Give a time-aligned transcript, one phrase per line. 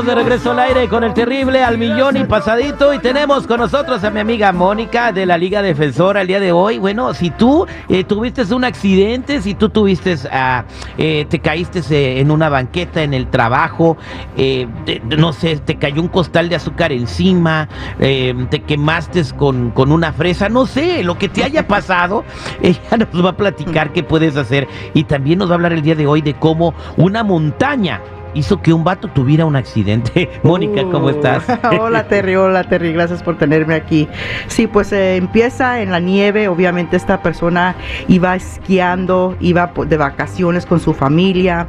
[0.00, 4.02] De regreso al aire con el terrible al millón y pasadito y tenemos con nosotros
[4.02, 6.78] a mi amiga Mónica de la Liga Defensora el día de hoy.
[6.78, 10.64] Bueno, si tú eh, tuviste un accidente, si tú tuviste, ah,
[10.96, 13.98] eh, te caíste eh, en una banqueta en el trabajo,
[14.38, 14.66] eh,
[15.04, 20.48] no sé, te cayó un costal de azúcar encima, te quemaste con, con una fresa,
[20.48, 22.24] no sé, lo que te haya pasado,
[22.62, 25.82] ella nos va a platicar qué puedes hacer y también nos va a hablar el
[25.82, 28.00] día de hoy de cómo una montaña
[28.34, 30.30] hizo que un vato tuviera un accidente.
[30.42, 31.44] Mónica, ¿cómo Uh, estás?
[31.80, 34.08] hola Terry, hola Terry, gracias por tenerme aquí.
[34.46, 37.74] Sí, pues eh, empieza en la nieve, obviamente esta persona
[38.08, 41.66] iba esquiando, iba de vacaciones con su familia,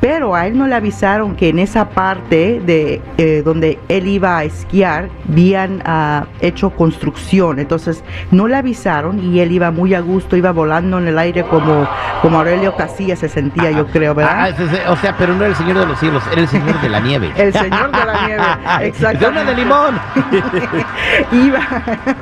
[0.00, 4.38] pero a él no le avisaron que en esa parte de eh, donde él iba
[4.38, 10.00] a esquiar habían ah, hecho construcción, entonces no le avisaron y él iba muy a
[10.00, 11.86] gusto, iba volando en el aire como,
[12.22, 14.54] como Aurelio Casillas se sentía, yo creo, ¿verdad?
[14.56, 16.88] Ah, o sea, pero no era el señor de los cielos, era el señor de
[16.88, 17.32] la nieve.
[17.36, 18.42] El señor de la nieve,
[18.86, 19.24] exactamente.
[19.24, 20.00] De una de limón.
[21.32, 21.60] iba,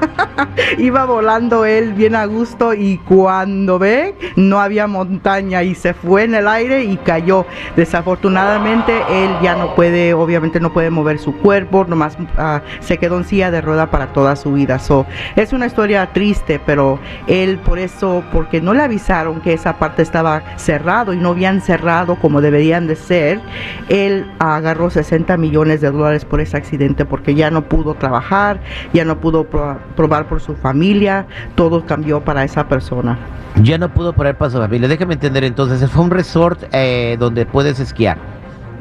[0.79, 6.25] iba volando él bien a gusto y cuando ve no había montaña y se fue
[6.25, 7.45] en el aire y cayó.
[7.77, 13.19] Desafortunadamente él ya no puede, obviamente no puede mover su cuerpo, nomás ah, se quedó
[13.19, 14.79] en silla de rueda para toda su vida.
[14.79, 19.79] So, es una historia triste, pero él por eso, porque no le avisaron que esa
[19.79, 23.41] parte estaba cerrado y no habían cerrado como deberían de ser,
[23.89, 28.61] él agarró 60 millones de dólares por ese accidente porque ya no pudo trabajar,
[28.93, 33.19] ya no pudo pro- probar por su familia, todo cambió para esa persona.
[33.63, 34.89] Ya no pudo poner paso a familia.
[34.89, 38.19] Déjame entender entonces, fue un resort eh, donde puedes esquiar.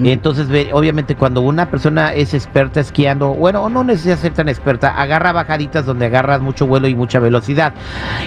[0.03, 5.31] Entonces, obviamente, cuando una persona es experta esquiando, bueno, no necesita ser tan experta, agarra
[5.31, 7.73] bajaditas donde agarras mucho vuelo y mucha velocidad.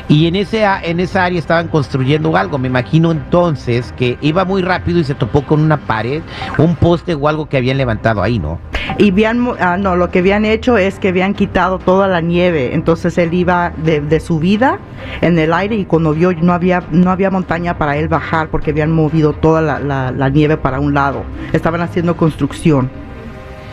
[0.08, 2.58] Y en, ese, en esa área estaban construyendo algo.
[2.58, 6.22] Me imagino entonces que iba muy rápido y se topó con una pared,
[6.58, 8.58] un poste o algo que habían levantado ahí, ¿no?
[8.96, 12.74] Y habían, ah, no, lo que habían hecho es que habían quitado toda la nieve,
[12.74, 14.78] entonces él iba de, de subida
[15.20, 18.70] en el aire y cuando vio no había, no había montaña para él bajar porque
[18.70, 22.88] habían movido toda la, la- la nieve para un lado, estaban haciendo construcción.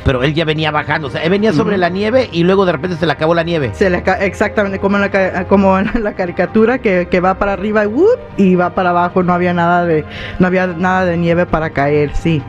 [0.04, 2.72] Pero él ya venía bajando, o sea, él venía sobre la nieve y luego de
[2.72, 3.70] repente se le acabó la nieve.
[3.76, 7.84] Se le exactamente como en la, como en la caricatura que, que va para arriba
[7.84, 8.18] y, ¡wup!
[8.36, 10.04] y va para abajo, no había nada de,
[10.40, 12.42] no había nada de nieve para caer, sí.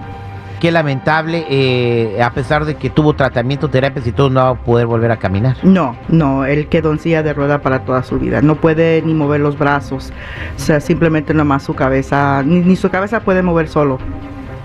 [0.62, 4.55] Qué lamentable, eh, a pesar de que tuvo tratamiento, terapias y todo, no va a
[4.55, 5.56] poder volver a caminar.
[5.65, 8.43] No, no, él quedó en silla de rueda para toda su vida.
[8.43, 10.12] No puede ni mover los brazos.
[10.55, 13.99] O sea, simplemente nomás su cabeza, ni, ni su cabeza puede mover solo.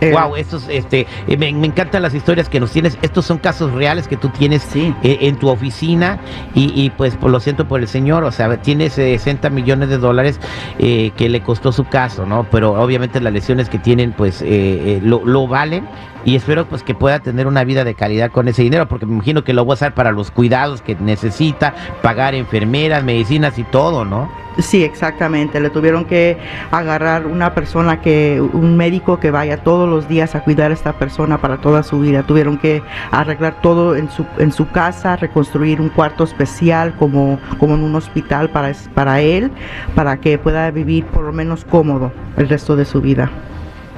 [0.02, 2.97] Eh, Wow, estos, este, eh, me, me encantan las historias que nos tienes.
[3.02, 4.94] Estos son casos reales que tú tienes Sí.
[5.03, 6.19] eh, en tu oficina
[6.53, 9.97] y, y, pues, pues, lo siento por el señor, o sea, tiene 60 millones de
[9.97, 10.40] dólares
[10.80, 12.46] eh, que le costó su caso, ¿no?
[12.52, 15.88] Pero obviamente las lesiones que tienen, pues, eh, eh, lo, lo valen
[16.27, 19.13] y espero pues que pueda tener una vida de calidad con ese dinero, porque me
[19.13, 23.63] imagino que lo va a usar para los cuidados que necesita, pagar enfermeras, medicinas y
[23.63, 24.29] todo, ¿no?
[24.59, 25.61] Sí, exactamente.
[25.61, 26.38] Le tuvieron que
[26.69, 30.99] agarrar una persona que, un médico que vaya todos los días a cuidar a esta
[30.99, 32.23] persona para toda su vida.
[32.23, 37.75] Tuvieron que arreglar todo en su, en su casa, reconstruir un cuarto especial como, como
[37.75, 39.49] en un hospital para, para él,
[39.95, 43.31] para que pueda vivir por lo menos cómodo el resto de su vida.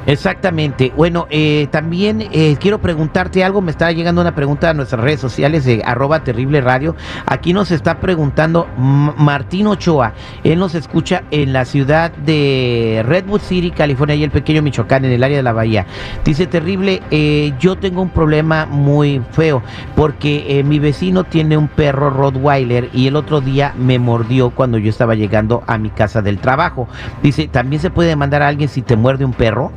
[0.10, 0.92] Exactamente.
[0.98, 3.62] Bueno, eh, también eh, quiero preguntarte algo.
[3.62, 6.96] Me está llegando una pregunta a nuestras redes sociales de arroba terrible radio.
[7.28, 10.14] Aquí nos está preguntando Martín Ochoa.
[10.44, 15.12] Él nos escucha en la ciudad de Redwood City, California, y el pequeño Michoacán, en
[15.12, 15.86] el área de la bahía.
[16.26, 19.62] Dice terrible, eh, yo tengo un problema muy feo
[19.96, 24.80] porque eh, mi vecino tiene un perro Rottweiler y el otro día me mordió cuando
[24.80, 26.88] yo estaba llegando a mi casa del trabajo.
[27.22, 29.72] Dice, ¿también se puede demandar a alguien si te muerde un perro?